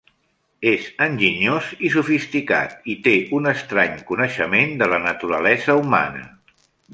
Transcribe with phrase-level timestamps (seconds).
[0.69, 6.27] És enginyós i sofisticat i té un estrany coneixement de la naturalesa humana.